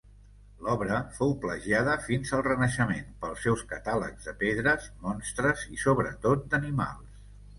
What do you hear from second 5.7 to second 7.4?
i sobretot d'animals.